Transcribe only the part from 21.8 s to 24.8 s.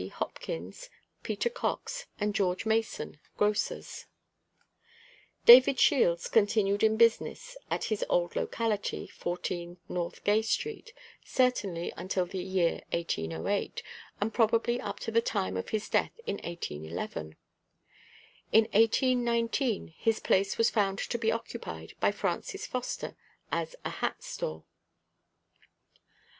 by Francis Foster as a hat store.